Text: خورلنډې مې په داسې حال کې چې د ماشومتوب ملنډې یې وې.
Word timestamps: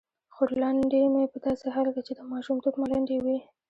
خورلنډې 0.35 1.01
مې 1.13 1.23
په 1.33 1.37
داسې 1.45 1.67
حال 1.75 1.87
کې 1.93 2.01
چې 2.07 2.13
د 2.17 2.21
ماشومتوب 2.31 2.73
ملنډې 2.81 3.15
یې 3.17 3.23
وې. 3.25 3.37